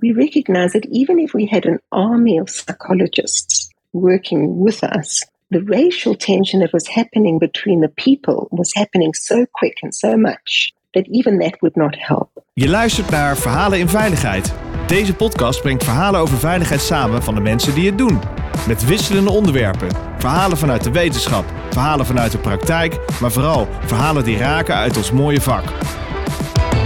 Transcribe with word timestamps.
we 0.00 0.12
recognize 0.12 0.72
that 0.72 0.86
even 0.90 1.18
if 1.18 1.32
we 1.32 1.46
had 1.46 1.66
an 1.66 1.80
army 1.88 2.40
of 2.40 2.48
psychologists 2.48 3.68
working 3.90 4.62
with 4.64 4.82
us, 4.82 5.26
the 5.50 5.62
racial 5.64 6.16
tension 6.16 6.60
that 6.60 6.72
was 6.72 6.88
happening 6.88 7.38
between 7.38 7.80
the 7.80 7.88
people 7.88 8.46
was 8.50 8.74
happening 8.74 9.14
so 9.14 9.46
quick 9.50 9.82
and 9.82 9.94
so 9.94 10.16
much 10.16 10.72
that 10.94 11.06
even 11.08 11.38
that 11.38 11.56
would 11.60 11.76
not 11.76 11.96
help. 11.98 12.30
Je 12.52 12.68
luistert 12.68 13.10
naar 13.10 13.36
Verhalen 13.36 13.78
in 13.78 13.88
Veiligheid. 13.88 14.54
Deze 14.86 15.14
podcast 15.14 15.62
brengt 15.62 15.84
verhalen 15.84 16.20
over 16.20 16.38
veiligheid 16.38 16.80
samen 16.80 17.22
van 17.22 17.34
de 17.34 17.40
mensen 17.40 17.74
die 17.74 17.86
het 17.86 17.98
doen. 17.98 18.18
Met 18.66 18.84
wisselende 18.84 19.30
onderwerpen. 19.30 19.88
Verhalen 20.18 20.56
vanuit 20.56 20.84
de 20.84 20.90
wetenschap, 20.90 21.44
verhalen 21.70 22.06
vanuit 22.06 22.32
de 22.32 22.38
praktijk, 22.38 22.98
maar 23.20 23.32
vooral 23.32 23.66
verhalen 23.80 24.24
die 24.24 24.36
raken 24.36 24.74
uit 24.74 24.96
ons 24.96 25.12
mooie 25.12 25.40
vak. 25.40 25.64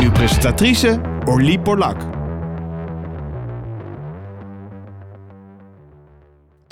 Uw 0.00 0.10
presentatrice 0.10 1.00
Orlie 1.24 1.58
Borlak. 1.60 2.11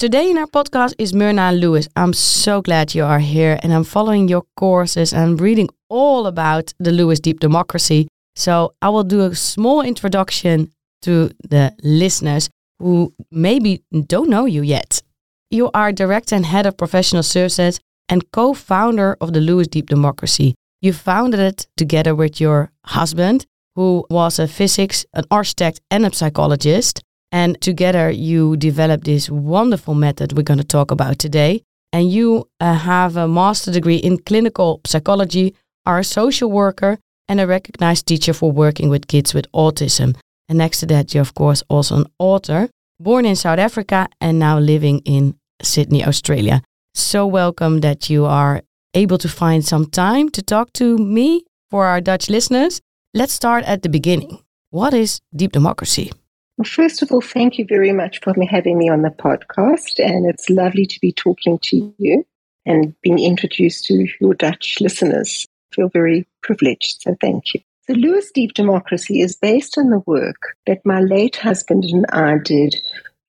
Today 0.00 0.30
in 0.30 0.38
our 0.38 0.46
podcast 0.46 0.95
is 0.96 1.12
Myrna 1.12 1.52
Lewis. 1.52 1.86
I'm 1.95 2.14
so 2.14 2.62
glad 2.62 2.95
you 2.95 3.04
are 3.04 3.18
here 3.18 3.60
and 3.62 3.70
I'm 3.70 3.84
following 3.84 4.28
your 4.28 4.45
courses 4.56 5.12
and 5.12 5.38
reading 5.38 5.68
all 5.90 6.26
about 6.26 6.73
the 6.78 6.90
Lewis 6.90 7.20
Deep 7.20 7.38
Democracy. 7.38 8.09
So 8.34 8.73
I 8.80 8.88
will 8.88 9.04
do 9.04 9.20
a 9.20 9.34
small 9.34 9.82
introduction 9.82 10.73
to 11.02 11.30
the 11.46 11.74
listeners 11.82 12.48
who 12.78 13.12
maybe 13.30 13.82
don't 14.06 14.30
know 14.30 14.46
you 14.46 14.62
yet. 14.62 15.02
You 15.50 15.70
are 15.74 15.92
director 15.92 16.34
and 16.34 16.46
head 16.46 16.64
of 16.64 16.78
professional 16.78 17.23
services 17.23 17.78
and 18.09 18.24
co 18.32 18.54
founder 18.54 19.18
of 19.20 19.34
the 19.34 19.42
Lewis 19.42 19.68
Deep 19.68 19.90
Democracy. 19.90 20.54
You 20.80 20.95
founded 20.95 21.40
it 21.40 21.66
together 21.76 22.14
with 22.14 22.40
your 22.40 22.73
husband, 22.87 23.45
who 23.76 24.06
was 24.09 24.38
a 24.38 24.48
physics, 24.48 25.04
an 25.12 25.24
architect, 25.30 25.82
and 25.90 26.07
a 26.07 26.14
psychologist. 26.14 27.02
And 27.32 27.60
together 27.60 28.10
you 28.10 28.56
developed 28.56 29.04
this 29.04 29.30
wonderful 29.30 29.95
method 29.95 30.36
we're 30.36 30.42
going 30.42 30.59
to 30.59 30.64
talk 30.64 30.90
about 30.90 31.18
today. 31.18 31.62
And 31.92 32.10
you 32.10 32.48
uh, 32.60 32.74
have 32.74 33.16
a 33.16 33.28
master 33.28 33.73
degree 33.73 33.96
in 33.96 34.18
clinical 34.18 34.80
psychology, 34.86 35.54
are 35.86 35.98
a 35.98 36.04
social 36.04 36.51
worker, 36.51 36.98
and 37.28 37.40
a 37.40 37.46
recognized 37.46 38.06
teacher 38.06 38.32
for 38.32 38.51
working 38.51 38.88
with 38.88 39.06
kids 39.06 39.34
with 39.34 39.51
autism. 39.52 40.16
And 40.48 40.58
next 40.58 40.80
to 40.80 40.86
that, 40.86 41.14
you're, 41.14 41.23
of 41.23 41.34
course, 41.34 41.62
also 41.68 41.96
an 41.96 42.06
author, 42.18 42.68
born 42.98 43.24
in 43.24 43.36
South 43.36 43.58
Africa 43.58 44.08
and 44.20 44.38
now 44.38 44.58
living 44.58 45.01
in 45.04 45.36
Sydney, 45.62 46.04
Australia. 46.04 46.62
So 46.95 47.26
welcome 47.26 47.80
that 47.80 48.10
you 48.10 48.24
are 48.24 48.62
able 48.95 49.18
to 49.18 49.28
find 49.28 49.64
some 49.64 49.86
time 49.86 50.28
to 50.30 50.42
talk 50.42 50.73
to 50.74 50.98
me 50.98 51.45
for 51.70 51.86
our 51.86 52.01
Dutch 52.01 52.28
listeners. 52.28 52.80
Let's 53.14 53.32
start 53.32 53.64
at 53.64 53.82
the 53.82 53.88
beginning. 53.88 54.40
What 54.70 54.92
is 54.95 55.20
deep 55.34 55.52
democracy? 55.52 56.12
Well, 56.56 56.65
first 56.65 57.02
of 57.02 57.10
all, 57.10 57.20
thank 57.20 57.59
you 57.59 57.65
very 57.66 57.93
much 57.93 58.20
for 58.20 58.34
having 58.45 58.79
me 58.79 58.88
on 58.88 59.02
the 59.02 59.10
podcast. 59.10 59.98
And 59.98 60.29
it's 60.29 60.51
lovely 60.51 60.87
to 60.87 61.01
be 61.01 61.12
talking 61.12 61.59
to 61.62 61.95
you 61.98 62.24
and 62.66 62.95
being 63.02 63.18
introduced 63.18 63.87
to 63.87 64.06
your 64.20 64.34
Dutch 64.34 64.78
listeners. 64.81 65.47
I 65.72 65.76
feel 65.76 65.88
very 65.88 66.26
privileged. 66.42 67.03
So 67.03 67.16
thank 67.20 67.54
you. 67.54 67.60
The 67.88 67.94
Lewis 67.94 68.31
Deep 68.31 68.54
Democracy 68.54 69.20
is 69.20 69.37
based 69.37 69.78
on 69.78 69.91
the 69.91 70.03
work 70.06 70.56
that 70.66 70.84
my 70.84 71.00
late 71.00 71.37
husband 71.37 71.84
and 71.84 72.06
I 72.12 72.38
did 72.38 72.76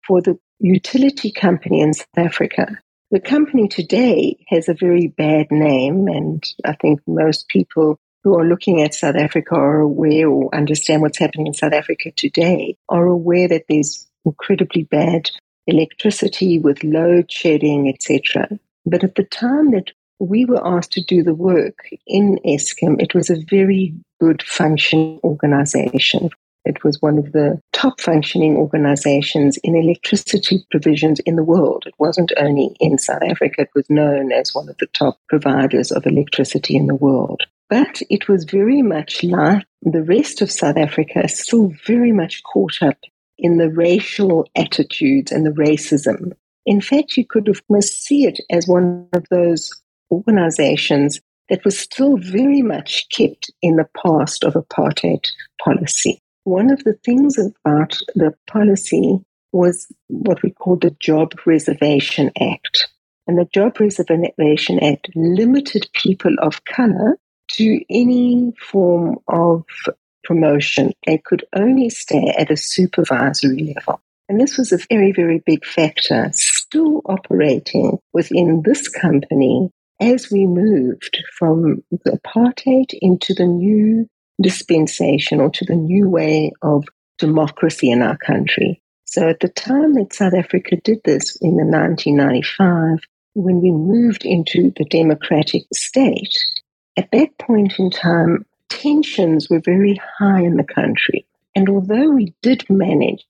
for 0.05 0.21
the 0.21 0.37
utility 0.59 1.31
company 1.31 1.81
in 1.81 1.93
South 1.93 2.07
Africa. 2.17 2.77
The 3.11 3.19
company 3.19 3.67
today 3.67 4.37
has 4.49 4.69
a 4.69 4.73
very 4.73 5.07
bad 5.07 5.47
name, 5.51 6.07
and 6.07 6.43
I 6.63 6.73
think 6.73 7.01
most 7.07 7.47
people 7.49 7.99
who 8.23 8.37
are 8.37 8.45
looking 8.45 8.81
at 8.81 8.93
South 8.93 9.15
Africa 9.15 9.55
are 9.55 9.79
aware 9.79 10.29
or 10.29 10.53
understand 10.53 11.01
what's 11.01 11.17
happening 11.17 11.47
in 11.47 11.53
South 11.53 11.73
Africa 11.73 12.11
today 12.15 12.77
are 12.89 13.05
aware 13.05 13.47
that 13.47 13.65
there's 13.67 14.07
incredibly 14.25 14.83
bad 14.83 15.29
electricity 15.67 16.59
with 16.59 16.83
load 16.83 17.31
shedding, 17.31 17.89
etc. 17.89 18.47
But 18.85 19.03
at 19.03 19.15
the 19.15 19.23
time 19.23 19.71
that 19.71 19.91
we 20.19 20.45
were 20.45 20.65
asked 20.65 20.91
to 20.93 21.03
do 21.03 21.23
the 21.23 21.33
work 21.33 21.89
in 22.05 22.39
Eskom, 22.45 23.01
it 23.01 23.15
was 23.15 23.29
a 23.29 23.43
very 23.49 23.93
good 24.19 24.43
functioning 24.43 25.19
organization. 25.23 26.29
It 26.63 26.83
was 26.83 27.01
one 27.01 27.17
of 27.17 27.31
the 27.31 27.59
top 27.73 27.99
functioning 27.99 28.55
organizations 28.55 29.57
in 29.63 29.75
electricity 29.75 30.63
provisions 30.69 31.19
in 31.21 31.35
the 31.35 31.43
world. 31.43 31.85
It 31.87 31.95
wasn't 31.97 32.31
only 32.37 32.75
in 32.79 32.99
South 32.99 33.23
Africa, 33.23 33.63
it 33.63 33.71
was 33.73 33.89
known 33.89 34.31
as 34.31 34.53
one 34.53 34.69
of 34.69 34.77
the 34.77 34.85
top 34.87 35.17
providers 35.27 35.91
of 35.91 36.05
electricity 36.05 36.75
in 36.75 36.85
the 36.85 36.95
world. 36.95 37.41
But 37.71 38.01
it 38.09 38.27
was 38.27 38.43
very 38.43 38.81
much 38.81 39.23
like 39.23 39.63
the 39.81 40.03
rest 40.03 40.41
of 40.41 40.51
South 40.51 40.75
Africa, 40.75 41.29
still 41.29 41.71
very 41.87 42.11
much 42.11 42.43
caught 42.43 42.81
up 42.81 42.97
in 43.37 43.59
the 43.59 43.69
racial 43.69 44.45
attitudes 44.57 45.31
and 45.31 45.45
the 45.45 45.51
racism. 45.51 46.33
In 46.65 46.81
fact, 46.81 47.15
you 47.15 47.25
could 47.25 47.49
almost 47.69 48.03
see 48.03 48.25
it 48.25 48.41
as 48.49 48.67
one 48.67 49.07
of 49.13 49.25
those 49.29 49.71
organizations 50.11 51.21
that 51.47 51.63
was 51.63 51.79
still 51.79 52.17
very 52.17 52.61
much 52.61 53.07
kept 53.09 53.49
in 53.61 53.77
the 53.77 53.87
past 54.05 54.43
of 54.43 54.55
apartheid 54.55 55.25
policy. 55.63 56.19
One 56.43 56.71
of 56.71 56.83
the 56.83 56.99
things 57.05 57.37
about 57.37 57.97
the 58.15 58.33
policy 58.47 59.17
was 59.53 59.87
what 60.09 60.43
we 60.43 60.51
call 60.51 60.75
the 60.75 60.95
Job 60.99 61.39
Reservation 61.45 62.31
Act. 62.37 62.89
And 63.27 63.37
the 63.37 63.47
Job 63.53 63.79
Reservation 63.79 64.83
Act 64.83 65.09
limited 65.15 65.87
people 65.93 66.35
of 66.41 66.65
color 66.65 67.17
to 67.55 67.81
any 67.89 68.53
form 68.59 69.17
of 69.27 69.63
promotion. 70.23 70.93
They 71.05 71.17
could 71.17 71.45
only 71.55 71.89
stay 71.89 72.33
at 72.37 72.51
a 72.51 72.57
supervisory 72.57 73.73
level. 73.75 74.01
And 74.29 74.39
this 74.39 74.57
was 74.57 74.71
a 74.71 74.79
very, 74.89 75.11
very 75.11 75.43
big 75.45 75.65
factor 75.65 76.29
still 76.33 77.01
operating 77.05 77.97
within 78.13 78.61
this 78.63 78.87
company 78.87 79.69
as 79.99 80.31
we 80.31 80.47
moved 80.47 81.21
from 81.37 81.83
the 81.91 82.17
apartheid 82.17 82.97
into 83.01 83.33
the 83.33 83.45
new 83.45 84.07
dispensation 84.41 85.39
or 85.39 85.49
to 85.51 85.65
the 85.65 85.75
new 85.75 86.09
way 86.09 86.51
of 86.61 86.85
democracy 87.19 87.91
in 87.91 88.01
our 88.01 88.17
country. 88.17 88.81
So 89.05 89.27
at 89.27 89.41
the 89.41 89.49
time 89.49 89.93
that 89.95 90.13
South 90.13 90.33
Africa 90.33 90.77
did 90.77 91.01
this 91.03 91.35
in 91.41 91.57
the 91.57 91.65
1995, 91.65 92.99
when 93.33 93.61
we 93.61 93.71
moved 93.71 94.25
into 94.25 94.71
the 94.77 94.85
democratic 94.85 95.63
state, 95.73 96.37
at 96.97 97.11
that 97.11 97.37
point 97.37 97.79
in 97.79 97.89
time, 97.89 98.45
tensions 98.69 99.49
were 99.49 99.61
very 99.63 99.99
high 100.17 100.41
in 100.41 100.57
the 100.57 100.63
country. 100.63 101.25
And 101.55 101.69
although 101.69 102.11
we 102.11 102.33
did 102.41 102.69
manage 102.69 103.25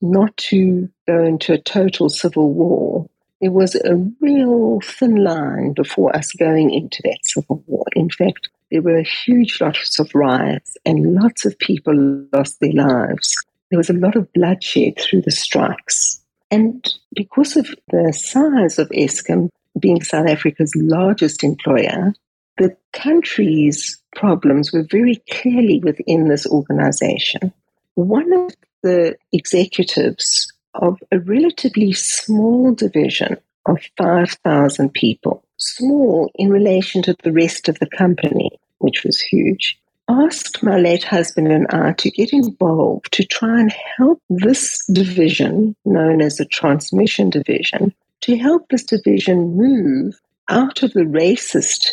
not 0.00 0.36
to 0.36 0.88
go 1.06 1.24
into 1.24 1.52
a 1.52 1.60
total 1.60 2.08
civil 2.08 2.52
war, 2.52 3.08
there 3.40 3.50
was 3.50 3.74
a 3.74 3.96
real 4.20 4.80
thin 4.82 5.22
line 5.22 5.72
before 5.72 6.14
us 6.16 6.32
going 6.32 6.72
into 6.72 7.02
that 7.04 7.18
civil 7.22 7.62
war. 7.66 7.84
In 7.94 8.08
fact, 8.10 8.48
there 8.70 8.82
were 8.82 9.02
huge 9.02 9.60
lots 9.60 9.98
of 9.98 10.10
riots 10.14 10.76
and 10.84 11.14
lots 11.14 11.44
of 11.44 11.58
people 11.58 11.94
lost 12.32 12.60
their 12.60 12.72
lives. 12.72 13.34
There 13.70 13.78
was 13.78 13.90
a 13.90 13.94
lot 13.94 14.16
of 14.16 14.32
bloodshed 14.32 14.98
through 14.98 15.22
the 15.22 15.30
strikes. 15.30 16.20
And 16.50 16.86
because 17.14 17.56
of 17.56 17.68
the 17.90 18.12
size 18.12 18.78
of 18.78 18.88
Eskom 18.90 19.50
being 19.78 20.02
South 20.02 20.28
Africa's 20.28 20.72
largest 20.76 21.44
employer, 21.44 22.14
the 22.58 22.76
country's 22.92 23.98
problems 24.14 24.72
were 24.72 24.86
very 24.90 25.22
clearly 25.30 25.80
within 25.80 26.28
this 26.28 26.46
organization. 26.46 27.52
One 27.94 28.32
of 28.32 28.54
the 28.82 29.16
executives 29.32 30.52
of 30.74 30.98
a 31.12 31.18
relatively 31.20 31.92
small 31.92 32.74
division 32.74 33.36
of 33.66 33.78
5,000 33.98 34.92
people, 34.92 35.42
small 35.56 36.30
in 36.34 36.50
relation 36.50 37.02
to 37.02 37.16
the 37.22 37.32
rest 37.32 37.68
of 37.68 37.78
the 37.78 37.88
company, 37.88 38.50
which 38.78 39.04
was 39.04 39.20
huge, 39.20 39.78
asked 40.08 40.62
my 40.62 40.78
late 40.78 41.04
husband 41.04 41.48
and 41.48 41.66
I 41.70 41.92
to 41.94 42.10
get 42.10 42.32
involved 42.32 43.12
to 43.12 43.24
try 43.24 43.60
and 43.60 43.74
help 43.96 44.22
this 44.30 44.84
division, 44.86 45.74
known 45.84 46.20
as 46.20 46.36
the 46.36 46.44
transmission 46.44 47.30
division, 47.30 47.92
to 48.20 48.36
help 48.36 48.68
this 48.68 48.84
division 48.84 49.56
move 49.56 50.20
out 50.48 50.82
of 50.82 50.92
the 50.92 51.00
racist, 51.00 51.88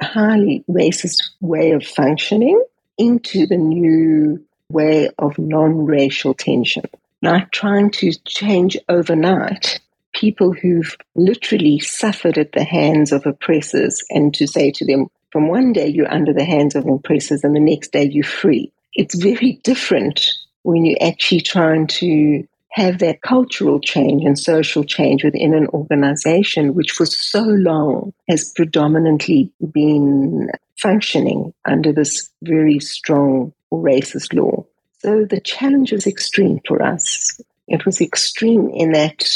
highly 0.00 0.64
racist 0.68 1.30
way 1.40 1.72
of 1.72 1.84
functioning 1.84 2.62
into 2.98 3.46
the 3.46 3.56
new 3.56 4.44
way 4.70 5.10
of 5.18 5.38
non 5.38 5.86
racial 5.86 6.34
tension 6.34 6.84
not 7.22 7.50
trying 7.52 7.90
to 7.90 8.12
change 8.24 8.76
overnight 8.88 9.80
people 10.14 10.52
who've 10.52 10.96
literally 11.14 11.78
suffered 11.78 12.38
at 12.38 12.52
the 12.52 12.64
hands 12.64 13.12
of 13.12 13.26
oppressors 13.26 14.02
and 14.10 14.34
to 14.34 14.46
say 14.46 14.70
to 14.70 14.86
them, 14.86 15.06
from 15.30 15.48
one 15.48 15.72
day 15.72 15.88
you're 15.88 16.12
under 16.12 16.32
the 16.32 16.44
hands 16.44 16.74
of 16.74 16.86
oppressors 16.86 17.44
and 17.44 17.54
the 17.54 17.60
next 17.60 17.92
day 17.92 18.04
you're 18.04 18.24
free. 18.24 18.72
It's 18.94 19.14
very 19.14 19.60
different 19.62 20.30
when 20.62 20.84
you're 20.84 21.02
actually 21.02 21.42
trying 21.42 21.86
to 21.88 22.46
have 22.76 22.98
that 22.98 23.22
cultural 23.22 23.80
change 23.80 24.22
and 24.22 24.38
social 24.38 24.84
change 24.84 25.24
within 25.24 25.54
an 25.54 25.66
organization 25.68 26.74
which 26.74 26.90
for 26.90 27.06
so 27.06 27.40
long 27.40 28.12
has 28.28 28.52
predominantly 28.54 29.50
been 29.72 30.50
functioning 30.78 31.54
under 31.64 31.90
this 31.90 32.30
very 32.42 32.78
strong 32.78 33.50
racist 33.72 34.34
law. 34.34 34.62
So 34.98 35.24
the 35.24 35.40
challenge 35.40 35.92
was 35.92 36.06
extreme 36.06 36.60
for 36.68 36.82
us. 36.82 37.40
It 37.66 37.86
was 37.86 38.02
extreme 38.02 38.68
in 38.68 38.92
that 38.92 39.26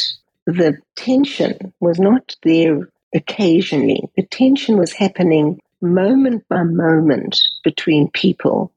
the 0.44 0.76
tension 0.96 1.72
was 1.80 1.98
not 1.98 2.36
there 2.42 2.90
occasionally. 3.14 4.02
The 4.18 4.26
tension 4.26 4.76
was 4.76 4.92
happening 4.92 5.62
moment 5.80 6.46
by 6.50 6.62
moment 6.62 7.40
between 7.64 8.10
people 8.10 8.70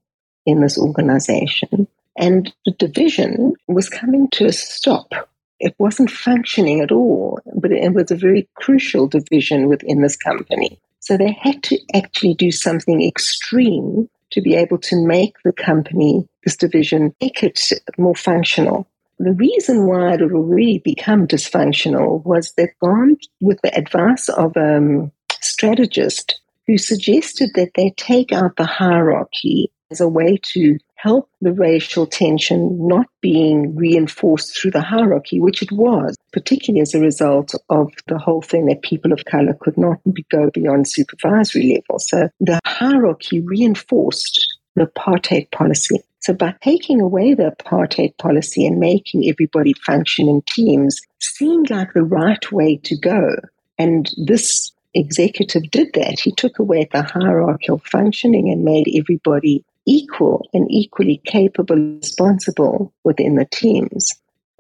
in 0.46 0.62
this 0.62 0.78
organization. 0.78 1.90
And 2.18 2.54
the 2.66 2.72
division 2.72 3.54
was 3.68 3.90
coming 3.90 4.30
to 4.32 4.46
a 4.46 4.52
stop. 4.52 5.14
It 5.60 5.76
wasn't 5.78 6.12
functioning 6.12 6.82
at 6.82 6.92
all, 6.92 7.40
but 7.56 7.72
it 7.72 7.94
was 7.94 8.12
a 8.12 8.16
very 8.16 8.48
crucial 8.56 9.08
division 9.08 9.68
within 9.68 10.02
this 10.02 10.18
company. 10.18 10.80
So 11.00 11.18
they 11.18 11.38
had 11.42 11.64
to 11.64 11.80
actually 11.94 12.36
do 12.36 12.52
something 12.52 13.06
extreme 13.06 14.10
to 14.32 14.42
be 14.42 14.56
able 14.56 14.78
to 14.80 15.06
make 15.06 15.36
the 15.44 15.54
company, 15.54 16.28
this 16.44 16.58
division, 16.58 17.14
make 17.22 17.44
it 17.44 17.72
more 17.98 18.16
functional. 18.16 18.88
The 19.20 19.34
reason 19.34 19.86
why 19.86 20.14
it 20.14 20.22
had 20.22 20.32
already 20.32 20.80
become 20.80 21.28
dysfunctional 21.28 22.26
was 22.26 22.54
that 22.54 22.78
gone 22.80 23.18
with 23.42 23.60
the 23.62 23.78
advice 23.78 24.28
of 24.30 24.58
a 24.58 24.78
um, 24.78 25.12
strategist 25.40 26.42
who 26.68 26.78
suggested 26.78 27.52
that 27.56 27.72
they 27.76 27.92
take 27.92 28.32
out 28.32 28.56
the 28.56 28.66
hierarchy 28.66 29.72
as 29.92 30.02
a 30.02 30.08
way 30.08 30.40
to 30.42 30.80
help 31.04 31.30
the 31.42 31.52
racial 31.52 32.08
tension 32.08 32.88
not 32.88 33.06
being 33.20 33.76
reinforced 33.76 34.58
through 34.58 34.72
the 34.72 34.82
hierarchy, 34.82 35.42
which 35.42 35.62
it 35.62 35.72
was, 35.72 36.16
particularly 36.32 36.80
as 36.82 36.94
a 36.94 37.00
result 37.00 37.54
of 37.70 37.92
the 38.08 38.18
whole 38.18 38.42
thing 38.42 38.68
that 38.68 38.82
people 38.84 39.12
of 39.12 39.26
color 39.26 39.54
could 39.60 39.78
not 39.78 39.98
go 40.32 40.50
beyond 40.54 40.88
supervisory 40.88 41.74
level. 41.76 42.00
So 42.00 42.30
the 42.40 42.58
hierarchy 42.66 43.42
reinforced 43.42 44.58
the 44.76 44.86
apartheid 44.86 45.52
policy. 45.52 46.00
So 46.20 46.34
by 46.34 46.56
taking 46.64 47.02
away 47.02 47.34
the 47.34 47.52
apartheid 47.52 48.18
policy 48.18 48.66
and 48.66 48.80
making 48.80 49.28
everybody 49.28 49.74
function 49.86 50.30
in 50.30 50.42
teams 50.48 51.02
seemed 51.20 51.70
like 51.70 51.92
the 51.94 52.04
right 52.04 52.50
way 52.50 52.78
to 52.78 52.98
go. 52.98 53.36
And 53.78 54.10
this 54.26 54.72
executive 54.94 55.70
did 55.70 55.92
that. 55.96 56.22
He 56.22 56.32
took 56.32 56.60
away 56.60 56.88
the 56.90 57.04
hierarchical 57.04 57.82
functioning 57.92 58.50
and 58.50 58.64
made 58.64 58.88
everybody 58.98 59.66
equal 59.86 60.48
and 60.54 60.70
equally 60.70 61.22
capable 61.26 61.76
responsible 61.76 62.94
within 63.04 63.36
the 63.36 63.46
teams. 63.46 64.12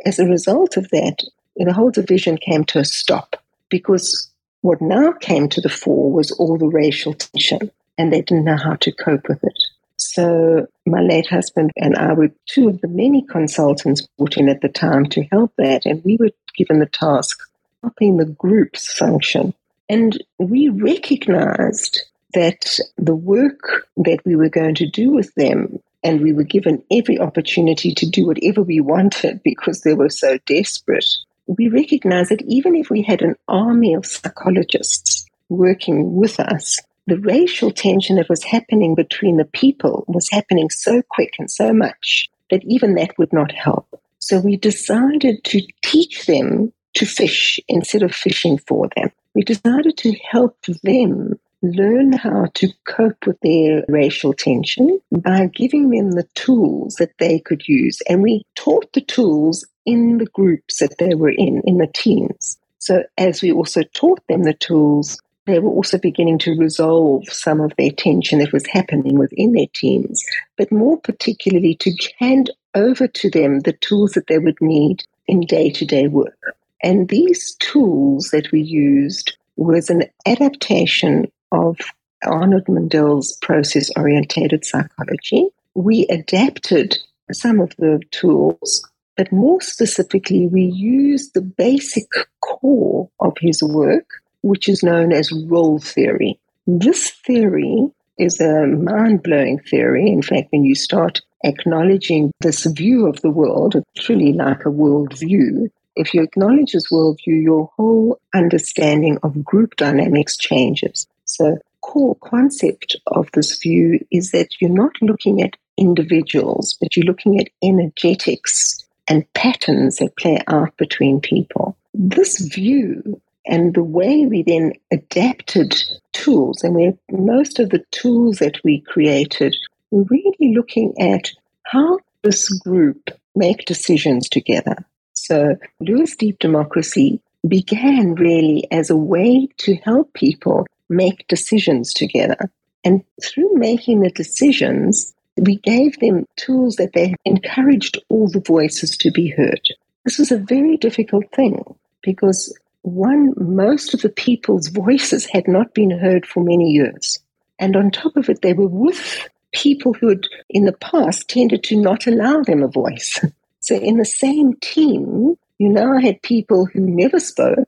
As 0.05 0.19
a 0.19 0.25
result 0.25 0.77
of 0.77 0.89
that, 0.89 1.23
the 1.55 1.73
whole 1.73 1.91
division 1.91 2.37
came 2.37 2.63
to 2.65 2.79
a 2.79 2.85
stop 2.85 3.35
because 3.69 4.29
what 4.61 4.81
now 4.81 5.11
came 5.11 5.49
to 5.49 5.61
the 5.61 5.69
fore 5.69 6.11
was 6.11 6.31
all 6.31 6.57
the 6.57 6.67
racial 6.67 7.13
tension 7.13 7.71
and 7.97 8.11
they 8.11 8.21
didn't 8.21 8.45
know 8.45 8.57
how 8.57 8.75
to 8.75 8.91
cope 8.91 9.27
with 9.27 9.43
it. 9.43 9.57
So 9.97 10.67
my 10.85 11.01
late 11.01 11.27
husband 11.27 11.71
and 11.77 11.95
I 11.95 12.13
were 12.13 12.31
two 12.47 12.69
of 12.69 12.81
the 12.81 12.87
many 12.87 13.25
consultants 13.29 14.07
brought 14.17 14.37
in 14.37 14.49
at 14.49 14.61
the 14.61 14.69
time 14.69 15.05
to 15.07 15.23
help 15.31 15.53
that 15.57 15.85
and 15.85 16.03
we 16.03 16.17
were 16.17 16.31
given 16.57 16.79
the 16.79 16.85
task 16.87 17.39
of 17.41 17.89
helping 17.89 18.17
the 18.17 18.25
groups 18.25 18.93
function. 18.93 19.53
And 19.89 20.21
we 20.39 20.69
recognized 20.69 22.01
that 22.33 22.79
the 22.97 23.15
work 23.15 23.87
that 23.97 24.19
we 24.25 24.35
were 24.35 24.49
going 24.49 24.75
to 24.75 24.89
do 24.89 25.11
with 25.11 25.33
them, 25.35 25.79
and 26.03 26.21
we 26.21 26.33
were 26.33 26.43
given 26.43 26.83
every 26.91 27.19
opportunity 27.19 27.93
to 27.93 28.09
do 28.09 28.25
whatever 28.25 28.61
we 28.61 28.81
wanted 28.81 29.41
because 29.43 29.81
they 29.81 29.93
were 29.93 30.09
so 30.09 30.37
desperate, 30.45 31.05
we 31.47 31.67
recognized 31.67 32.31
that 32.31 32.41
even 32.43 32.75
if 32.75 32.89
we 32.89 33.01
had 33.01 33.21
an 33.21 33.35
army 33.47 33.93
of 33.93 34.05
psychologists 34.05 35.25
working 35.49 36.15
with 36.15 36.39
us, 36.39 36.79
the 37.07 37.19
racial 37.19 37.71
tension 37.71 38.15
that 38.15 38.29
was 38.29 38.43
happening 38.43 38.95
between 38.95 39.37
the 39.37 39.45
people 39.45 40.05
was 40.07 40.29
happening 40.29 40.69
so 40.69 41.01
quick 41.09 41.33
and 41.37 41.51
so 41.51 41.73
much 41.73 42.29
that 42.49 42.63
even 42.63 42.95
that 42.95 43.17
would 43.17 43.33
not 43.33 43.51
help. 43.51 43.87
So 44.19 44.39
we 44.39 44.55
decided 44.55 45.43
to 45.43 45.61
teach 45.81 46.25
them 46.25 46.71
to 46.95 47.05
fish 47.05 47.59
instead 47.67 48.03
of 48.03 48.15
fishing 48.15 48.57
for 48.57 48.87
them. 48.95 49.11
We 49.33 49.43
decided 49.43 49.97
to 49.97 50.13
help 50.31 50.57
them 50.83 51.39
learn 51.63 52.11
how 52.11 52.47
to 52.53 52.67
cope 52.85 53.25
with 53.25 53.39
their 53.39 53.83
racial 53.87 54.33
tension 54.33 54.99
by 55.11 55.47
giving 55.47 55.89
them 55.89 56.11
the 56.11 56.27
tools 56.35 56.95
that 56.95 57.17
they 57.17 57.39
could 57.39 57.67
use. 57.67 57.99
And 58.07 58.21
we 58.21 58.45
taught 58.55 58.91
the 58.93 59.01
tools 59.01 59.65
in 59.85 60.17
the 60.17 60.27
groups 60.27 60.79
that 60.79 60.97
they 60.99 61.15
were 61.15 61.31
in, 61.31 61.61
in 61.65 61.77
the 61.77 61.87
teams. 61.87 62.57
So 62.79 63.03
as 63.17 63.41
we 63.41 63.51
also 63.51 63.81
taught 63.93 64.19
them 64.27 64.43
the 64.43 64.53
tools, 64.53 65.19
they 65.45 65.59
were 65.59 65.69
also 65.69 65.97
beginning 65.97 66.37
to 66.39 66.57
resolve 66.57 67.27
some 67.29 67.61
of 67.61 67.73
their 67.77 67.91
tension 67.91 68.39
that 68.39 68.53
was 68.53 68.67
happening 68.67 69.17
within 69.17 69.53
their 69.53 69.67
teams, 69.73 70.23
but 70.57 70.71
more 70.71 70.99
particularly 70.99 71.75
to 71.75 71.91
hand 72.19 72.49
over 72.75 73.07
to 73.07 73.29
them 73.29 73.61
the 73.61 73.73
tools 73.73 74.13
that 74.13 74.27
they 74.27 74.37
would 74.37 74.59
need 74.59 75.03
in 75.27 75.41
day 75.41 75.69
to 75.69 75.85
day 75.85 76.07
work. 76.07 76.37
And 76.81 77.07
these 77.07 77.55
tools 77.55 78.29
that 78.31 78.51
we 78.51 78.61
used 78.61 79.37
was 79.55 79.89
an 79.89 80.03
adaptation 80.25 81.31
of 81.53 81.77
Arnold 82.25 82.67
Mindell's 82.67 83.37
process 83.41 83.89
orientated 83.95 84.65
psychology. 84.65 85.47
We 85.75 86.07
adapted 86.07 86.97
some 87.31 87.59
of 87.59 87.75
the 87.77 88.01
tools, 88.11 88.87
but 89.15 89.31
more 89.31 89.61
specifically, 89.61 90.47
we 90.47 90.63
used 90.63 91.33
the 91.33 91.41
basic 91.41 92.07
core 92.41 93.09
of 93.19 93.33
his 93.39 93.61
work, 93.63 94.07
which 94.41 94.67
is 94.67 94.83
known 94.83 95.13
as 95.13 95.31
role 95.47 95.79
theory. 95.79 96.39
This 96.67 97.11
theory 97.25 97.89
is 98.17 98.39
a 98.39 98.65
mind 98.67 99.23
blowing 99.23 99.59
theory. 99.59 100.07
In 100.07 100.21
fact, 100.21 100.51
when 100.51 100.63
you 100.63 100.75
start 100.75 101.21
acknowledging 101.43 102.31
this 102.39 102.65
view 102.65 103.07
of 103.07 103.21
the 103.21 103.29
world, 103.29 103.75
it's 103.95 104.09
really 104.09 104.33
like 104.33 104.61
a 104.61 104.69
worldview. 104.69 105.69
If 105.95 106.13
you 106.13 106.23
acknowledge 106.23 106.71
this 106.71 106.91
worldview, 106.91 107.43
your 107.43 107.69
whole 107.75 108.19
understanding 108.33 109.17
of 109.23 109.43
group 109.43 109.75
dynamics 109.75 110.37
changes. 110.37 111.07
So, 111.35 111.57
core 111.81 112.15
concept 112.21 112.95
of 113.07 113.29
this 113.33 113.57
view 113.57 113.99
is 114.11 114.31
that 114.31 114.49
you're 114.59 114.69
not 114.69 114.93
looking 115.01 115.41
at 115.41 115.57
individuals, 115.77 116.77
but 116.79 116.95
you're 116.95 117.05
looking 117.05 117.39
at 117.39 117.49
energetics 117.63 118.85
and 119.07 119.31
patterns 119.33 119.97
that 119.97 120.15
play 120.15 120.39
out 120.47 120.75
between 120.77 121.19
people. 121.19 121.75
This 121.93 122.39
view 122.39 123.19
and 123.45 123.73
the 123.73 123.83
way 123.83 124.25
we 124.25 124.43
then 124.43 124.73
adapted 124.91 125.75
tools, 126.13 126.63
and 126.63 126.97
most 127.11 127.59
of 127.59 127.71
the 127.71 127.83
tools 127.91 128.37
that 128.37 128.63
we 128.63 128.79
created 128.81 129.55
we're 129.93 130.05
really 130.09 130.55
looking 130.55 130.93
at 130.99 131.29
how 131.63 131.99
this 132.23 132.49
group 132.49 133.11
make 133.35 133.65
decisions 133.65 134.27
together. 134.27 134.75
So 135.13 135.55
Lewis 135.79 136.15
Deep 136.15 136.39
Democracy 136.39 137.21
began 137.47 138.15
really 138.15 138.67
as 138.71 138.89
a 138.89 138.95
way 138.95 139.47
to 139.57 139.75
help 139.75 140.13
people 140.13 140.65
make 140.89 141.27
decisions 141.27 141.93
together. 141.93 142.51
And 142.83 143.03
through 143.23 143.55
making 143.55 144.01
the 144.01 144.09
decisions, 144.09 145.13
we 145.37 145.57
gave 145.57 145.99
them 145.99 146.25
tools 146.35 146.75
that 146.75 146.93
they 146.93 147.15
encouraged 147.25 147.97
all 148.09 148.27
the 148.27 148.41
voices 148.41 148.97
to 148.97 149.11
be 149.11 149.29
heard. 149.29 149.61
This 150.03 150.19
was 150.19 150.31
a 150.31 150.37
very 150.37 150.77
difficult 150.77 151.25
thing 151.31 151.63
because 152.01 152.55
one, 152.81 153.33
most 153.37 153.93
of 153.93 154.01
the 154.01 154.09
people's 154.09 154.67
voices 154.83 155.25
had 155.25 155.47
not 155.47 155.73
been 155.73 155.91
heard 155.91 156.25
for 156.25 156.43
many 156.43 156.71
years. 156.71 157.19
And 157.59 157.75
on 157.75 157.91
top 157.91 158.17
of 158.17 158.29
it, 158.29 158.41
they 158.41 158.53
were 158.53 158.67
with 158.67 159.29
people 159.53 159.93
who 159.93 160.09
had 160.09 160.23
in 160.49 160.65
the 160.65 160.73
past 160.73 161.29
tended 161.29 161.63
to 161.63 161.79
not 161.79 162.07
allow 162.07 162.41
them 162.41 162.63
a 162.63 162.67
voice. 162.67 163.19
So 163.63 163.75
in 163.75 163.95
the 163.95 164.03
same 164.03 164.55
team, 164.55 165.37
you 165.57 165.69
now 165.69 165.97
had 165.97 166.21
people 166.21 166.65
who 166.65 166.81
never 166.81 167.17
spoke 167.17 167.65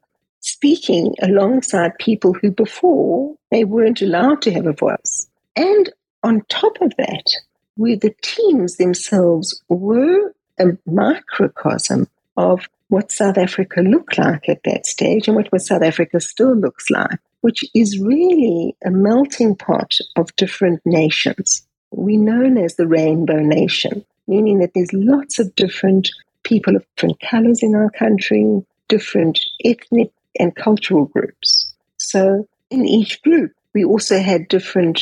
speaking 0.65 1.13
alongside 1.22 1.95
people 2.00 2.34
who 2.34 2.50
before 2.50 3.36
they 3.51 3.63
weren't 3.63 4.01
allowed 4.01 4.41
to 4.41 4.51
have 4.51 4.65
a 4.65 4.74
voice. 4.74 5.27
And 5.55 5.91
on 6.24 6.41
top 6.50 6.81
of 6.81 6.91
that, 6.98 7.27
where 7.75 7.95
the 7.95 8.15
teams 8.24 8.77
themselves 8.77 9.62
were 9.69 10.34
a 10.60 10.65
microcosm 10.88 12.07
of 12.36 12.67
what 12.88 13.12
South 13.12 13.38
Africa 13.38 13.81
looked 13.81 14.17
like 14.17 14.50
at 14.50 14.63
that 14.63 14.88
stage 14.88 15.27
and 15.27 15.36
what 15.36 15.62
South 15.62 15.84
Africa 15.84 16.19
still 16.19 16.55
looks 16.55 16.89
like, 16.89 17.19
which 17.41 17.63
is 17.75 18.00
really 18.00 18.75
a 18.84 18.89
melting 18.89 19.55
pot 19.55 20.00
of 20.15 20.36
different 20.36 20.81
nations. 20.84 21.62
We're 21.91 22.19
known 22.19 22.57
as 22.57 22.75
the 22.75 22.88
Rainbow 22.88 23.39
Nation, 23.39 24.03
meaning 24.25 24.57
that 24.60 24.74
there's 24.74 24.93
lots 24.93 25.38
of 25.38 25.53
different 25.53 26.10
people 26.41 26.75
of 26.75 26.84
different 26.95 27.19
colors 27.19 27.62
in 27.62 27.75
our 27.75 27.91
country, 27.91 28.65
different 28.88 29.39
ethnic 29.63 30.10
and 30.39 30.56
cultural 30.56 31.06
groups. 31.06 31.74
So 31.98 32.48
in 32.70 32.86
each 32.86 33.22
group, 33.22 33.51
we 33.74 33.84
also 33.84 34.20
had 34.20 34.48
different 34.48 35.01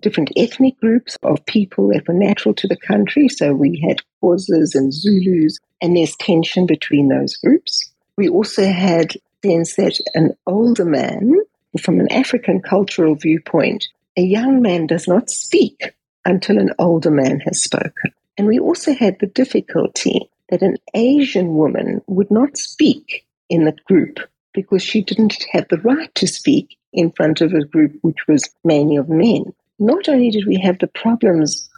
different 0.00 0.30
ethnic 0.36 0.78
groups 0.80 1.16
of 1.24 1.44
people 1.46 1.88
that 1.88 2.06
were 2.06 2.14
natural 2.14 2.54
to 2.54 2.68
the 2.68 2.76
country. 2.76 3.28
So 3.28 3.52
we 3.52 3.80
had 3.80 4.02
Xhosas 4.22 4.74
and 4.74 4.92
Zulus, 4.92 5.58
and 5.82 5.96
there's 5.96 6.16
tension 6.16 6.66
between 6.66 7.08
those 7.08 7.36
groups. 7.36 7.90
We 8.16 8.28
also 8.28 8.70
had 8.70 9.14
sense 9.44 9.74
that 9.76 9.98
an 10.14 10.36
older 10.46 10.84
man, 10.84 11.40
from 11.80 11.98
an 11.98 12.10
African 12.12 12.62
cultural 12.62 13.16
viewpoint, 13.16 13.88
a 14.16 14.22
young 14.22 14.62
man 14.62 14.86
does 14.86 15.08
not 15.08 15.28
speak 15.28 15.92
until 16.24 16.58
an 16.58 16.70
older 16.78 17.10
man 17.10 17.40
has 17.40 17.62
spoken. 17.62 18.12
And 18.38 18.46
we 18.46 18.58
also 18.58 18.94
had 18.94 19.18
the 19.18 19.26
difficulty 19.26 20.30
that 20.50 20.62
an 20.62 20.76
Asian 20.94 21.54
woman 21.54 22.00
would 22.06 22.30
not 22.30 22.56
speak 22.56 23.26
in 23.48 23.64
the 23.64 23.76
group 23.86 24.20
because 24.54 24.82
she 24.82 25.02
didn't 25.02 25.44
have 25.52 25.66
the 25.68 25.78
right 25.78 26.14
to 26.14 26.26
speak 26.26 26.76
in 26.92 27.10
front 27.10 27.40
of 27.40 27.52
a 27.52 27.64
group 27.64 27.98
which 28.02 28.26
was 28.26 28.48
mainly 28.62 28.96
of 28.96 29.08
men. 29.08 29.52
Not 29.78 30.08
only 30.08 30.30
did 30.30 30.46
we 30.46 30.58
have 30.60 30.78
the 30.78 30.86
problems 30.86 31.68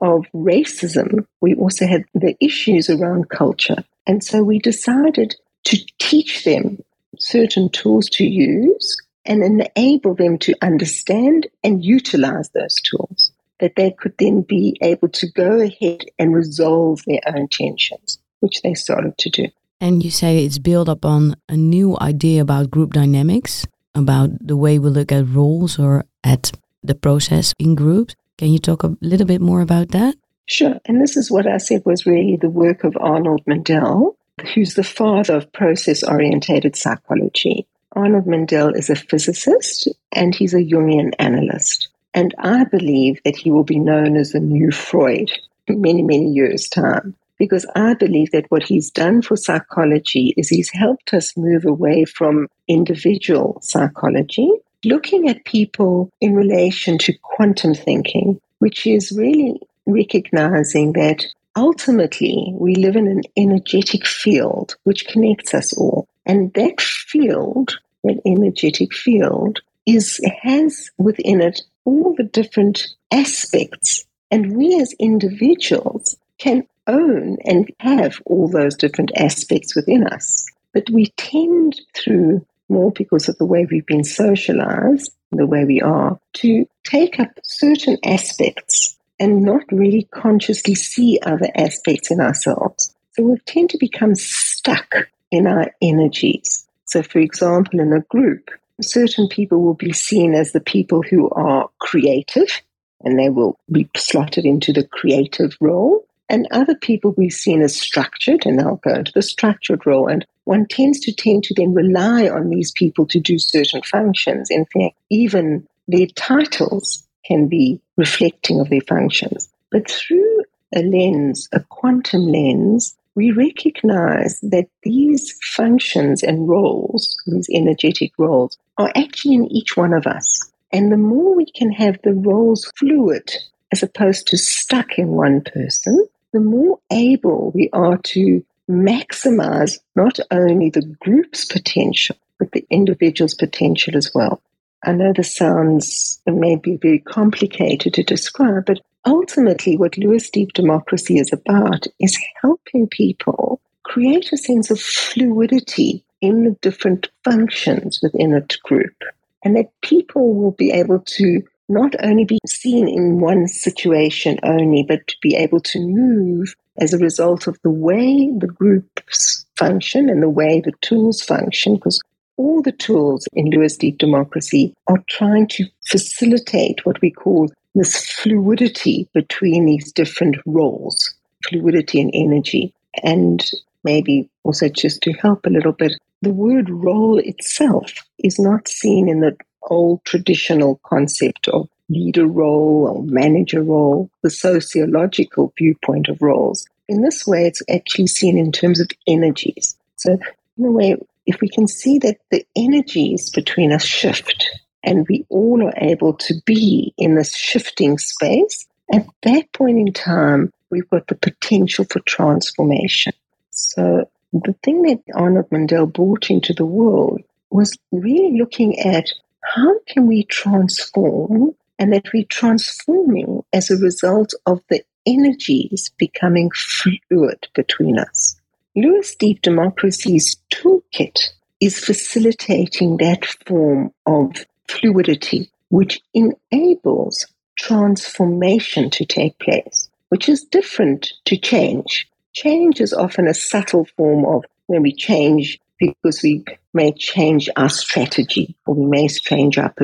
of 0.00 0.26
racism, 0.34 1.26
we 1.40 1.54
also 1.54 1.86
had 1.86 2.04
the 2.14 2.36
issues 2.40 2.90
around 2.90 3.30
culture. 3.30 3.84
And 4.06 4.22
so 4.22 4.42
we 4.42 4.58
decided 4.58 5.34
to 5.64 5.78
teach 5.98 6.44
them 6.44 6.82
certain 7.18 7.70
tools 7.70 8.08
to 8.10 8.24
use 8.24 9.00
and 9.24 9.42
enable 9.42 10.14
them 10.14 10.36
to 10.38 10.54
understand 10.60 11.46
and 11.62 11.84
utilize 11.84 12.50
those 12.50 12.74
tools, 12.82 13.32
that 13.60 13.76
they 13.76 13.90
could 13.92 14.12
then 14.18 14.42
be 14.42 14.76
able 14.82 15.08
to 15.08 15.30
go 15.32 15.60
ahead 15.60 16.04
and 16.18 16.34
resolve 16.34 17.00
their 17.06 17.20
own 17.26 17.48
tensions, 17.48 18.18
which 18.40 18.60
they 18.62 18.74
started 18.74 19.16
to 19.16 19.30
do. 19.30 19.46
And 19.80 20.02
you 20.02 20.10
say 20.10 20.44
it's 20.44 20.58
built 20.58 20.88
upon 20.88 21.36
a 21.48 21.56
new 21.56 21.96
idea 22.00 22.42
about 22.42 22.70
group 22.70 22.92
dynamics, 22.92 23.66
about 23.94 24.30
the 24.40 24.56
way 24.56 24.78
we 24.78 24.90
look 24.90 25.12
at 25.12 25.28
roles 25.28 25.78
or 25.78 26.04
at 26.22 26.52
the 26.82 26.94
process 26.94 27.54
in 27.58 27.74
groups. 27.74 28.14
Can 28.38 28.52
you 28.52 28.58
talk 28.58 28.82
a 28.82 28.96
little 29.00 29.26
bit 29.26 29.40
more 29.40 29.60
about 29.60 29.88
that? 29.88 30.16
Sure. 30.46 30.78
And 30.84 31.00
this 31.00 31.16
is 31.16 31.30
what 31.30 31.46
I 31.46 31.58
said 31.58 31.82
was 31.84 32.06
really 32.06 32.36
the 32.36 32.50
work 32.50 32.84
of 32.84 32.96
Arnold 33.00 33.44
Mindell, 33.46 34.16
who's 34.54 34.74
the 34.74 34.84
father 34.84 35.36
of 35.36 35.52
process 35.52 36.02
orientated 36.02 36.76
psychology. 36.76 37.66
Arnold 37.92 38.26
Mindell 38.26 38.76
is 38.76 38.90
a 38.90 38.96
physicist 38.96 39.88
and 40.12 40.34
he's 40.34 40.54
a 40.54 40.58
Jungian 40.58 41.12
analyst. 41.18 41.88
And 42.12 42.34
I 42.38 42.64
believe 42.64 43.20
that 43.24 43.36
he 43.36 43.50
will 43.50 43.64
be 43.64 43.78
known 43.78 44.16
as 44.16 44.32
the 44.32 44.40
new 44.40 44.70
Freud 44.70 45.30
many, 45.68 46.02
many 46.02 46.30
years' 46.30 46.68
time. 46.68 47.16
Because 47.38 47.66
I 47.74 47.94
believe 47.94 48.30
that 48.30 48.50
what 48.50 48.62
he's 48.62 48.90
done 48.90 49.22
for 49.22 49.36
psychology 49.36 50.34
is 50.36 50.48
he's 50.48 50.70
helped 50.70 51.12
us 51.12 51.36
move 51.36 51.64
away 51.64 52.04
from 52.04 52.48
individual 52.68 53.58
psychology, 53.62 54.50
looking 54.84 55.28
at 55.28 55.44
people 55.44 56.10
in 56.20 56.34
relation 56.34 56.98
to 56.98 57.18
quantum 57.22 57.74
thinking, 57.74 58.40
which 58.58 58.86
is 58.86 59.12
really 59.16 59.60
recognizing 59.86 60.92
that 60.92 61.26
ultimately 61.56 62.52
we 62.54 62.74
live 62.74 62.96
in 62.96 63.06
an 63.06 63.22
energetic 63.36 64.06
field 64.06 64.76
which 64.84 65.06
connects 65.06 65.54
us 65.54 65.72
all. 65.76 66.08
And 66.26 66.52
that 66.54 66.80
field, 66.80 67.78
that 68.02 68.20
energetic 68.24 68.94
field, 68.94 69.60
is 69.86 70.20
has 70.42 70.90
within 70.96 71.40
it 71.40 71.62
all 71.84 72.14
the 72.16 72.24
different 72.24 72.86
aspects. 73.12 74.04
And 74.30 74.56
we 74.56 74.80
as 74.80 74.94
individuals 74.98 76.16
can 76.44 76.62
own 76.86 77.38
and 77.46 77.70
have 77.80 78.20
all 78.26 78.48
those 78.48 78.76
different 78.76 79.10
aspects 79.16 79.74
within 79.74 80.06
us. 80.06 80.46
But 80.74 80.90
we 80.90 81.06
tend 81.16 81.80
through 81.94 82.44
more 82.68 82.92
because 82.92 83.30
of 83.30 83.38
the 83.38 83.46
way 83.46 83.66
we've 83.70 83.86
been 83.86 84.04
socialized, 84.04 85.10
the 85.32 85.46
way 85.46 85.64
we 85.64 85.80
are, 85.80 86.18
to 86.34 86.68
take 86.84 87.18
up 87.18 87.30
certain 87.42 87.96
aspects 88.04 88.98
and 89.18 89.42
not 89.42 89.62
really 89.72 90.06
consciously 90.12 90.74
see 90.74 91.18
other 91.22 91.48
aspects 91.56 92.10
in 92.10 92.20
ourselves. 92.20 92.94
So 93.12 93.22
we 93.22 93.38
tend 93.46 93.70
to 93.70 93.78
become 93.78 94.14
stuck 94.14 95.08
in 95.30 95.46
our 95.46 95.72
energies. 95.80 96.66
So, 96.84 97.02
for 97.02 97.20
example, 97.20 97.80
in 97.80 97.92
a 97.94 98.00
group, 98.00 98.50
certain 98.82 99.28
people 99.28 99.62
will 99.62 99.74
be 99.74 99.94
seen 99.94 100.34
as 100.34 100.52
the 100.52 100.60
people 100.60 101.00
who 101.02 101.30
are 101.30 101.70
creative 101.78 102.60
and 103.02 103.18
they 103.18 103.30
will 103.30 103.58
be 103.72 103.88
slotted 103.96 104.44
into 104.44 104.74
the 104.74 104.86
creative 104.86 105.56
role. 105.60 106.04
And 106.28 106.48
other 106.50 106.74
people 106.74 107.14
we've 107.16 107.32
seen 107.32 107.62
as 107.62 107.76
structured 107.76 108.46
and 108.46 108.58
they'll 108.58 108.76
go 108.76 108.94
into 108.94 109.12
the 109.12 109.22
structured 109.22 109.86
role. 109.86 110.08
And 110.08 110.26
one 110.44 110.66
tends 110.66 111.00
to 111.00 111.12
tend 111.12 111.44
to 111.44 111.54
then 111.54 111.74
rely 111.74 112.28
on 112.28 112.48
these 112.48 112.72
people 112.72 113.06
to 113.08 113.20
do 113.20 113.38
certain 113.38 113.82
functions. 113.82 114.50
In 114.50 114.64
fact, 114.66 114.96
even 115.10 115.66
their 115.86 116.06
titles 116.06 117.06
can 117.26 117.48
be 117.48 117.80
reflecting 117.96 118.60
of 118.60 118.70
their 118.70 118.80
functions. 118.80 119.48
But 119.70 119.90
through 119.90 120.44
a 120.74 120.82
lens, 120.82 121.48
a 121.52 121.60
quantum 121.60 122.22
lens, 122.22 122.96
we 123.14 123.30
recognize 123.30 124.40
that 124.40 124.68
these 124.82 125.38
functions 125.56 126.22
and 126.22 126.48
roles, 126.48 127.16
these 127.26 127.48
energetic 127.52 128.12
roles, 128.18 128.58
are 128.76 128.90
actually 128.96 129.34
in 129.34 129.52
each 129.52 129.76
one 129.76 129.92
of 129.92 130.06
us. 130.06 130.50
And 130.72 130.90
the 130.90 130.96
more 130.96 131.36
we 131.36 131.46
can 131.46 131.70
have 131.70 131.98
the 132.02 132.14
roles 132.14 132.70
fluid 132.76 133.30
as 133.70 133.82
opposed 133.82 134.26
to 134.28 134.36
stuck 134.36 134.98
in 134.98 135.08
one 135.08 135.42
person, 135.42 136.08
the 136.34 136.40
more 136.40 136.80
able 136.90 137.52
we 137.54 137.70
are 137.72 137.96
to 137.98 138.44
maximize 138.68 139.78
not 139.94 140.18
only 140.32 140.68
the 140.68 140.82
group's 141.00 141.44
potential, 141.44 142.16
but 142.40 142.50
the 142.50 142.66
individual's 142.70 143.34
potential 143.34 143.96
as 143.96 144.10
well. 144.12 144.42
I 144.82 144.92
know 144.92 145.12
this 145.12 145.34
sounds 145.34 146.20
maybe 146.26 146.76
very 146.76 146.98
complicated 146.98 147.94
to 147.94 148.02
describe, 148.02 148.66
but 148.66 148.80
ultimately, 149.06 149.76
what 149.76 149.96
Lewis 149.96 150.28
Deep 150.28 150.52
Democracy 150.54 151.18
is 151.18 151.32
about 151.32 151.86
is 152.00 152.18
helping 152.42 152.88
people 152.88 153.60
create 153.84 154.32
a 154.32 154.36
sense 154.36 154.72
of 154.72 154.80
fluidity 154.80 156.04
in 156.20 156.44
the 156.44 156.56
different 156.62 157.10
functions 157.22 158.00
within 158.02 158.34
a 158.34 158.44
group, 158.64 158.96
and 159.44 159.54
that 159.54 159.70
people 159.82 160.34
will 160.34 160.52
be 160.52 160.72
able 160.72 160.98
to 160.98 161.44
not 161.68 161.94
only 162.02 162.24
be 162.24 162.38
seen 162.46 162.88
in 162.88 163.20
one 163.20 163.48
situation 163.48 164.38
only, 164.42 164.82
but 164.82 165.06
to 165.06 165.16
be 165.22 165.34
able 165.34 165.60
to 165.60 165.80
move 165.80 166.54
as 166.78 166.92
a 166.92 166.98
result 166.98 167.46
of 167.46 167.58
the 167.62 167.70
way 167.70 168.30
the 168.38 168.46
groups 168.46 169.46
function 169.56 170.08
and 170.08 170.22
the 170.22 170.28
way 170.28 170.60
the 170.60 170.72
tools 170.82 171.22
function, 171.22 171.76
because 171.76 172.00
all 172.36 172.60
the 172.62 172.72
tools 172.72 173.26
in 173.32 173.50
Lewis 173.50 173.76
Deep 173.76 173.98
Democracy 173.98 174.74
are 174.88 175.02
trying 175.08 175.46
to 175.48 175.64
facilitate 175.86 176.84
what 176.84 177.00
we 177.00 177.10
call 177.10 177.50
this 177.74 178.10
fluidity 178.10 179.08
between 179.14 179.66
these 179.66 179.92
different 179.92 180.36
roles, 180.46 181.14
fluidity 181.48 182.00
and 182.00 182.10
energy. 182.12 182.72
And 183.02 183.48
maybe 183.84 184.28
also 184.42 184.68
just 184.68 185.00
to 185.02 185.12
help 185.12 185.46
a 185.46 185.50
little 185.50 185.72
bit, 185.72 185.92
the 186.22 186.30
word 186.30 186.70
role 186.70 187.18
itself 187.18 187.92
is 188.18 188.38
not 188.38 188.66
seen 188.68 189.08
in 189.08 189.20
the 189.20 189.36
old 189.70 190.04
traditional 190.04 190.80
concept 190.84 191.48
of 191.48 191.68
leader 191.88 192.26
role 192.26 192.88
or 192.88 193.02
manager 193.02 193.62
role, 193.62 194.10
the 194.22 194.30
sociological 194.30 195.52
viewpoint 195.58 196.08
of 196.08 196.20
roles. 196.22 196.66
In 196.88 197.02
this 197.02 197.26
way, 197.26 197.46
it's 197.46 197.62
actually 197.70 198.06
seen 198.06 198.38
in 198.38 198.52
terms 198.52 198.80
of 198.80 198.88
energies. 199.06 199.76
So, 199.96 200.18
in 200.58 200.64
a 200.64 200.70
way, 200.70 200.96
if 201.26 201.40
we 201.40 201.48
can 201.48 201.66
see 201.66 201.98
that 202.00 202.18
the 202.30 202.46
energies 202.56 203.30
between 203.30 203.72
us 203.72 203.84
shift 203.84 204.46
and 204.82 205.06
we 205.08 205.24
all 205.30 205.66
are 205.66 205.72
able 205.76 206.14
to 206.14 206.34
be 206.44 206.92
in 206.98 207.14
this 207.14 207.34
shifting 207.34 207.98
space, 207.98 208.66
at 208.92 209.06
that 209.22 209.50
point 209.52 209.78
in 209.78 209.92
time, 209.92 210.52
we've 210.70 210.88
got 210.90 211.06
the 211.06 211.14
potential 211.14 211.86
for 211.88 212.00
transformation. 212.00 213.12
So, 213.50 214.08
the 214.32 214.54
thing 214.62 214.82
that 214.82 215.00
Arnold 215.14 215.48
Mindell 215.50 215.90
brought 215.90 216.28
into 216.28 216.52
the 216.52 216.66
world 216.66 217.22
was 217.50 217.78
really 217.92 218.36
looking 218.36 218.80
at 218.80 219.08
how 219.54 219.78
can 219.86 220.06
we 220.06 220.24
transform 220.24 221.54
and 221.78 221.92
that 221.92 222.12
we're 222.12 222.24
transforming 222.24 223.42
as 223.52 223.70
a 223.70 223.76
result 223.76 224.32
of 224.46 224.62
the 224.70 224.82
energies 225.06 225.90
becoming 225.98 226.50
fluid 226.50 227.46
between 227.54 227.98
us. 227.98 228.40
Lewis 228.76 229.14
Deep 229.14 229.42
Democracy's 229.42 230.36
toolkit 230.52 231.18
is 231.60 231.78
facilitating 231.78 232.96
that 232.96 233.24
form 233.46 233.92
of 234.06 234.32
fluidity, 234.68 235.50
which 235.68 236.00
enables 236.12 237.26
transformation 237.56 238.90
to 238.90 239.04
take 239.04 239.38
place, 239.38 239.88
which 240.08 240.28
is 240.28 240.44
different 240.44 241.12
to 241.24 241.36
change. 241.36 242.08
Change 242.32 242.80
is 242.80 242.92
often 242.92 243.28
a 243.28 243.34
subtle 243.34 243.86
form 243.96 244.24
of 244.24 244.44
when 244.66 244.82
we 244.82 244.92
change 244.92 245.60
because 245.86 246.22
we 246.22 246.44
may 246.72 246.92
change 246.92 247.48
our 247.56 247.68
strategy 247.68 248.56
or 248.66 248.74
we 248.74 248.86
may 248.86 249.08
change 249.08 249.58
our, 249.58 249.74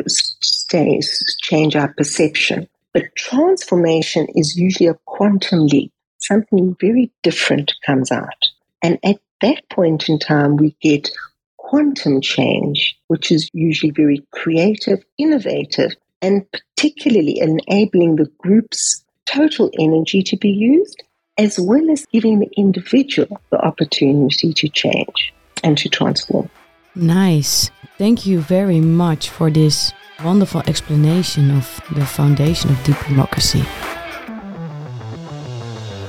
change 1.43 1.77
our 1.77 1.95
perception. 1.95 2.69
But 2.93 3.15
transformation 3.17 4.27
is 4.35 4.57
usually 4.57 4.89
a 4.89 4.99
quantum 5.05 5.67
leap. 5.67 5.93
Something 6.19 6.77
very 6.81 7.11
different 7.23 7.73
comes 7.85 8.11
out. 8.11 8.49
And 8.83 8.99
at 9.05 9.21
that 9.43 9.69
point 9.71 10.09
in 10.09 10.19
time, 10.19 10.57
we 10.57 10.77
get 10.81 11.11
quantum 11.57 12.21
change, 12.21 12.99
which 13.09 13.31
is 13.31 13.49
usually 13.53 13.93
very 13.93 14.27
creative, 14.33 15.05
innovative, 15.19 15.95
and 16.21 16.45
particularly 16.51 17.39
enabling 17.39 18.17
the 18.17 18.31
group's 18.39 19.05
total 19.27 19.71
energy 19.79 20.23
to 20.23 20.37
be 20.37 20.51
used, 20.51 21.03
as 21.39 21.59
well 21.59 21.91
as 21.91 22.07
giving 22.07 22.41
the 22.41 22.51
individual 22.57 23.41
the 23.51 23.59
opportunity 23.59 24.53
to 24.53 24.69
change 24.69 25.33
and 25.63 25.77
to 25.83 25.89
transform. 25.89 26.49
Nice. 26.93 27.71
Thank 27.99 28.19
you 28.19 28.41
very 28.41 28.81
much 28.81 29.29
for 29.29 29.53
this 29.53 29.93
wonderful 30.25 30.61
explanation 30.67 31.57
of 31.57 31.81
the 31.95 32.05
foundation 32.05 32.71
of 32.71 32.83
deep 32.83 33.07
democracy. 33.09 33.63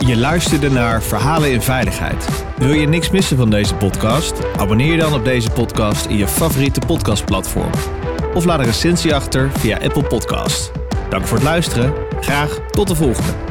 Je 0.06 0.18
luisterde 0.18 0.70
naar 0.70 1.02
Verhalen 1.04 1.52
in 1.52 1.62
Veiligheid. 1.62 2.44
Wil 2.58 2.74
je 2.74 2.88
niks 2.88 3.10
missen 3.10 3.38
van 3.38 3.50
deze 3.50 3.76
podcast? 3.76 4.34
Abonneer 4.58 4.92
je 4.92 4.98
dan 4.98 5.14
op 5.14 5.26
deze 5.26 5.52
podcast 5.52 6.06
in 6.06 6.18
je 6.18 6.28
favoriete 6.28 6.80
podcastplatform. 6.88 7.72
Of 8.34 8.46
laat 8.46 8.60
een 8.60 8.66
recensie 8.66 9.16
achter 9.16 9.52
via 9.52 9.78
Apple 9.78 10.04
Podcast. 10.04 10.72
Dank 11.10 11.26
voor 11.26 11.38
het 11.38 11.46
luisteren. 11.46 11.94
Graag 12.20 12.60
tot 12.70 12.88
de 12.88 12.96
volgende. 12.96 13.51